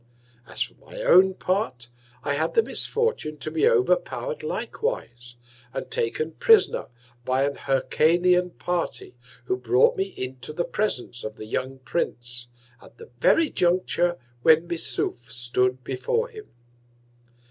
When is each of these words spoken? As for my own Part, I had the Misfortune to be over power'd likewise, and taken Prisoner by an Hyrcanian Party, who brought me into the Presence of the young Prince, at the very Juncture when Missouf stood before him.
As 0.47 0.63
for 0.63 0.73
my 0.83 1.03
own 1.03 1.35
Part, 1.35 1.89
I 2.23 2.33
had 2.33 2.55
the 2.55 2.63
Misfortune 2.63 3.37
to 3.37 3.51
be 3.51 3.67
over 3.67 3.95
power'd 3.95 4.41
likewise, 4.41 5.35
and 5.75 5.91
taken 5.91 6.31
Prisoner 6.31 6.87
by 7.23 7.43
an 7.45 7.53
Hyrcanian 7.53 8.49
Party, 8.57 9.13
who 9.45 9.55
brought 9.55 9.95
me 9.95 10.05
into 10.17 10.53
the 10.53 10.65
Presence 10.65 11.23
of 11.23 11.35
the 11.35 11.45
young 11.45 11.77
Prince, 11.77 12.47
at 12.81 12.97
the 12.97 13.11
very 13.19 13.51
Juncture 13.51 14.17
when 14.41 14.65
Missouf 14.67 15.31
stood 15.31 15.83
before 15.83 16.29
him. 16.29 16.47